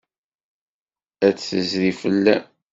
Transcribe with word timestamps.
Ad 1.27 1.33
d-tezri 1.35 1.91
fell-am. 2.01 2.43